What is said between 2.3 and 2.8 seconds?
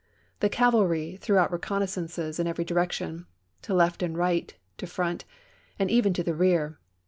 in every